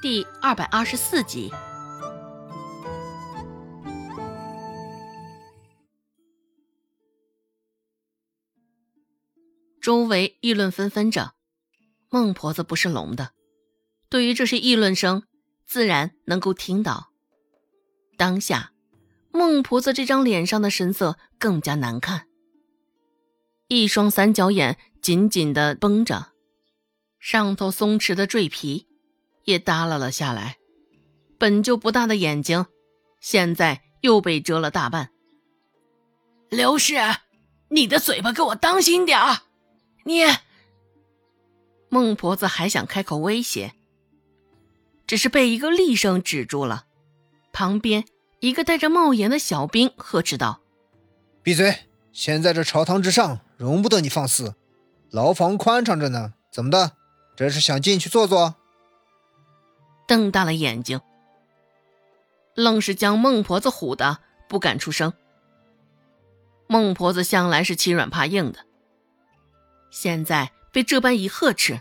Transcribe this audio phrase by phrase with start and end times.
[0.00, 1.50] 第二百二十四集。
[9.80, 11.34] 周围议论纷纷着，
[12.10, 13.32] 孟婆子不是聋的，
[14.08, 15.24] 对于这些议论声，
[15.66, 17.08] 自然能够听到。
[18.16, 18.72] 当下，
[19.32, 22.28] 孟婆子这张脸上的神色更加难看，
[23.66, 26.32] 一双三角眼紧紧的绷着，
[27.18, 28.86] 上头松弛的赘皮
[29.48, 30.58] 也耷拉了下来，
[31.38, 32.66] 本就不大的眼睛，
[33.18, 35.08] 现在又被遮了大半。
[36.50, 36.96] 刘氏，
[37.70, 39.44] 你的嘴巴给我当心点儿！
[40.04, 40.20] 你，
[41.88, 43.72] 孟婆子还想开口威胁，
[45.06, 46.84] 只是被一个厉声止住了。
[47.50, 48.04] 旁边
[48.40, 50.60] 一个戴着帽檐的小兵呵斥道
[51.42, 51.86] ：“闭嘴！
[52.12, 54.56] 现在这朝堂之上，容不得你放肆。
[55.10, 56.92] 牢房宽敞着呢，怎么的？
[57.34, 58.56] 这是想进去坐坐？”
[60.08, 61.00] 瞪大了眼睛，
[62.54, 65.12] 愣是将孟婆子唬得不敢出声。
[66.66, 68.64] 孟婆子向来是欺软怕硬的。
[69.90, 71.80] 现在被这般一呵斥，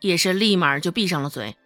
[0.00, 1.56] 也是立马就闭上了嘴。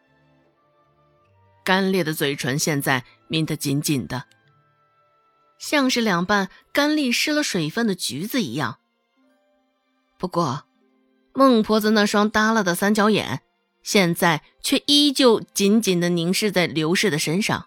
[1.62, 4.24] 干裂的嘴唇现在抿得紧紧的，
[5.58, 8.78] 像是两瓣干裂失了水分的橘子一样。
[10.18, 10.64] 不过，
[11.34, 13.42] 孟婆子那双耷拉的三角眼，
[13.82, 17.66] 现在却依旧紧紧的凝视在刘氏的身上。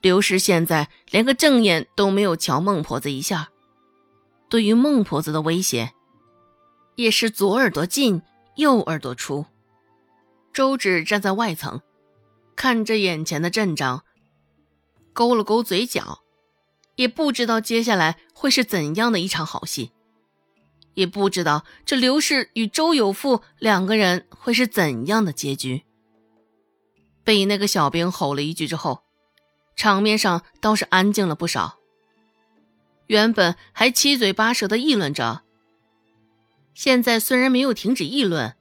[0.00, 3.50] 刘氏现在连个正眼都没有瞧孟婆子一下，
[4.48, 5.92] 对于孟婆子的威胁。
[6.96, 8.20] 也是左耳朵进，
[8.56, 9.46] 右耳朵出。
[10.52, 11.80] 周芷站在外层，
[12.54, 14.04] 看着眼前的阵仗，
[15.14, 16.20] 勾了勾嘴角，
[16.96, 19.92] 也不知道接下来会是怎样的一场好戏，
[20.94, 25.82] 也不知道这刘氏与周有富两个人会是怎样的结局。
[27.24, 29.02] 被那个小兵吼了一句之后，
[29.76, 31.78] 场面上倒是安静了不少。
[33.06, 35.42] 原本还七嘴八舌的议论着。
[36.74, 38.56] 现在虽然没有停止议论，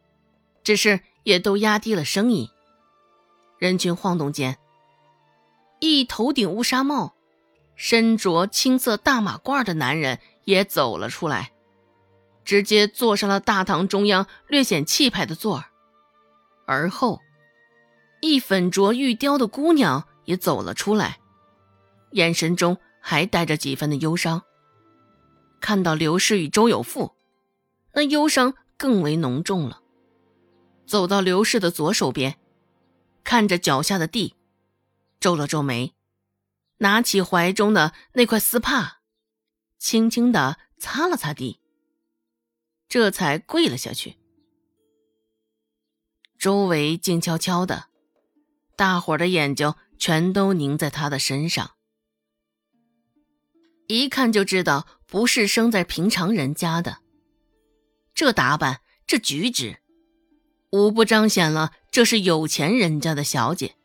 [0.64, 2.50] 只是也都压低了声音。
[3.58, 4.58] 人群晃动间，
[5.80, 7.14] 一头顶乌纱帽、
[7.75, 11.52] 身着青色大马褂的男人也走了出来，
[12.51, 15.72] 直接坐上了大堂中央略显气派的座儿。
[16.67, 17.22] 而后，
[18.19, 21.19] 一粉着玉雕的姑娘也走了出来，
[22.11, 24.44] 眼神中还带着几分的忧伤。
[25.61, 27.16] 看到刘氏与周有富。
[27.94, 29.79] 那忧伤更为浓重了。
[30.85, 32.38] 走到刘氏的左手边，
[33.23, 34.35] 看着脚下的地，
[35.22, 35.94] 皱了皱眉，
[36.79, 39.00] 拿起怀中的那块丝帕，
[39.79, 41.60] 轻轻的擦了擦地，
[42.91, 44.18] 这才跪了下去。
[46.38, 47.85] 周围静悄悄的，
[48.75, 51.72] 大伙的眼睛全都凝在他的身上，
[53.88, 56.97] 一看就知道不是生在平常人家的。
[58.13, 59.79] 这打扮，这举止，
[60.72, 63.78] 无不彰显了这是有钱人家的小姐。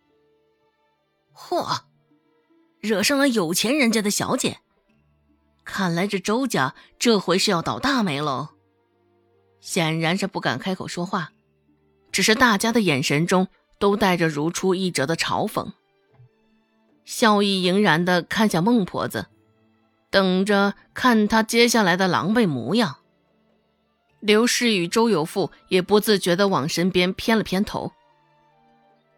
[1.33, 1.83] 嚯，
[2.81, 4.59] 惹上了有钱人家的小姐，
[5.65, 8.56] 看来这周家这回是要倒大霉喽。
[9.66, 11.32] 显然是不敢开口说话，
[12.12, 13.49] 只是大家的眼神中
[13.81, 15.72] 都带着如出一辙的嘲讽，
[17.04, 19.26] 笑意盈然的看向孟婆子，
[20.09, 22.99] 等着看她接下来的狼狈模样。
[24.21, 27.91] 刘氏与周有富也不自觉地往身边偏了偏头，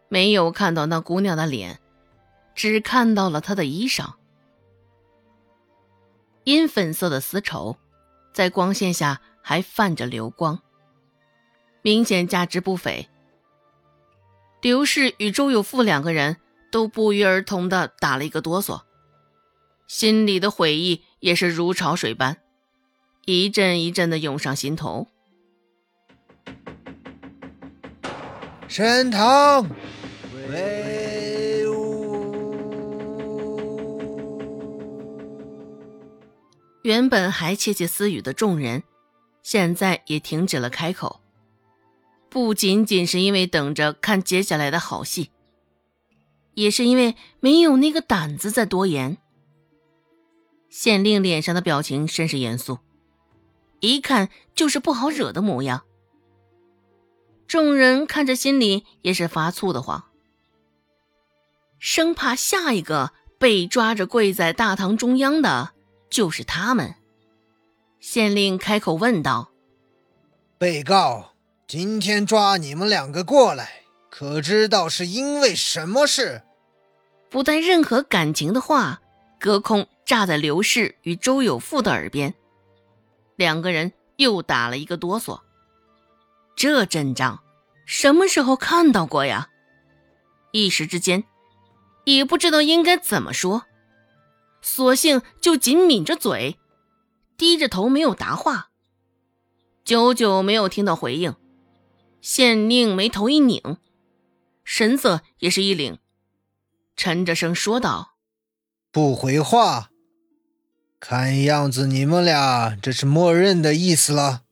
[0.07, 1.79] 没有看到那姑娘的脸，
[2.55, 4.13] 只看到了她的衣裳，
[6.43, 7.77] 阴粉色的丝绸，
[8.33, 10.59] 在光线下还泛着流光，
[11.81, 13.07] 明显价值不菲。
[14.61, 16.37] 刘氏与周有富两个人
[16.71, 18.81] 都不约而同的打了一个哆嗦，
[19.87, 22.37] 心里的悔意也是如潮水般。
[23.25, 25.07] 一阵一阵的涌上心头。
[28.67, 29.69] 沈腾，
[30.49, 32.55] 威武！
[36.83, 38.83] 原本还窃窃私语的众人，
[39.51, 41.21] 现在也停止了开口。
[42.29, 45.31] 不仅仅是因为等着看接下来的好戏，
[46.53, 49.17] 也是因为没有那个胆子再多言。
[50.69, 52.77] 县令脸上的表情甚是严肃。
[53.79, 55.83] 一看就是不好惹的模样，
[57.47, 60.03] 众人看着心里也是发醋的慌，
[61.79, 65.71] 生怕下一个被抓着跪在大堂中央的
[66.07, 66.98] 就是他们。
[67.99, 69.51] 县令开口问道
[70.57, 71.33] ：“被告，
[71.67, 76.43] 今天抓你们两个过来，可知道是因为什么事？
[77.29, 79.01] 不带任何感情的话，
[79.37, 82.33] 隔空炸在刘氏与周有富的耳边，
[83.35, 85.41] 两个人又打了一个哆嗦。
[86.55, 87.41] 这阵仗
[87.85, 89.49] 什么时候看到过呀？
[90.51, 91.25] 一时之间，
[92.05, 93.65] 也不知道应该怎么说，
[94.61, 96.57] 索性就紧抿着嘴，
[97.39, 98.69] 低着头没有答话。
[99.85, 101.33] 久久没有听到回应，
[102.21, 103.77] 县令眉头一拧，
[104.65, 105.99] 神色也是一凛，
[106.97, 108.15] 沉着声说道
[108.91, 109.89] ：“不回话，
[110.99, 114.43] 看样子你们俩这是默认的意思了。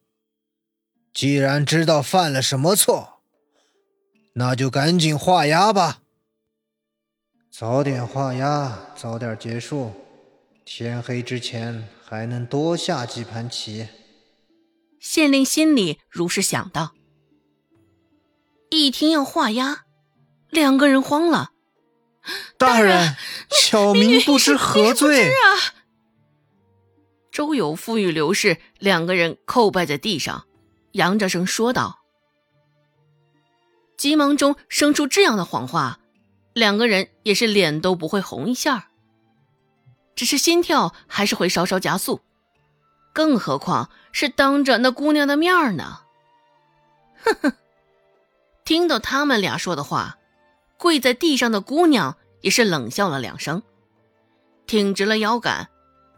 [1.14, 3.16] 既然知道犯了什么错。”
[4.40, 6.04] 那就赶紧画押吧，
[7.52, 9.92] 早点画押，早点结束，
[10.64, 13.90] 天黑之前还能多下几盘棋。
[14.98, 16.94] 县令心里如是想到。
[18.70, 19.84] 一听要画押，
[20.50, 21.52] 两个人慌了。
[22.58, 23.18] 大人，
[23.50, 25.76] 小民不知何罪啊！
[27.30, 30.46] 周有富与刘氏两个人叩拜在地上，
[30.94, 32.00] 扬着声说道。
[33.98, 36.00] 急忙中生出这样的谎话，
[36.54, 38.92] 两个人也是脸都不会红一下
[40.18, 42.22] 只是心跳还是会稍稍加速，
[43.14, 46.00] 更何况是当着那姑娘的面呢？
[47.24, 47.54] 哼哼，
[48.66, 50.18] 听到他们俩说的话，
[50.78, 53.62] 跪在地上的姑娘也是冷笑了两声，
[54.66, 55.70] 挺直了腰杆，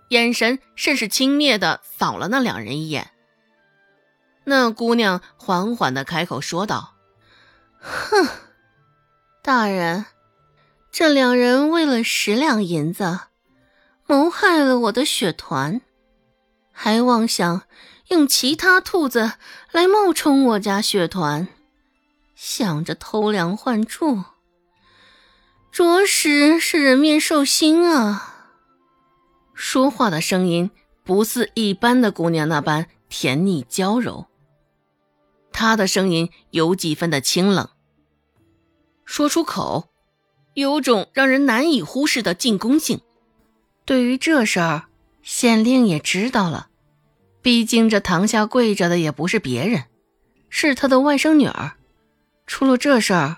[0.10, 3.12] 眼神甚是轻蔑的扫了那两人一眼。
[4.46, 6.96] 那姑娘缓缓的开口说道。
[7.82, 8.28] 哼，
[9.42, 10.06] 大人，
[10.90, 13.20] 这两人为了十两银子，
[14.10, 15.82] 谋害了我的血团，
[16.72, 17.62] 还妄想
[18.08, 19.34] 用其他兔子
[19.72, 21.48] 来冒充我家血团，
[22.34, 24.24] 想着偷梁换柱，
[25.72, 28.48] 着实是人面兽心啊！
[29.54, 30.72] 说话的声音
[31.04, 34.26] 不似一般的姑娘那般甜腻娇柔。
[35.52, 37.70] 他的声音有几分的清冷，
[39.06, 39.90] 说出口，
[40.56, 43.02] 有种让人难以忽视的进攻性。
[43.90, 44.86] 对于这事儿，
[45.24, 46.70] 县令也知道了，
[47.42, 49.86] 毕竟这堂下跪着的也不是别人，
[50.48, 51.72] 是他的外甥女儿。
[52.46, 53.38] 出了这事儿，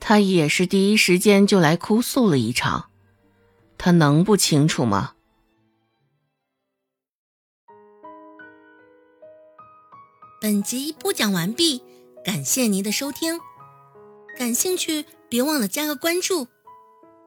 [0.00, 2.88] 他也是第一时间就来哭诉了一场，
[3.76, 5.12] 他能不清楚吗？
[10.40, 11.82] 本集播讲完毕，
[12.24, 13.38] 感谢您的收听。
[14.38, 16.48] 感兴趣，别忘了加个关注，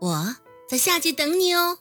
[0.01, 0.35] 我
[0.68, 1.77] 在下集等你哦。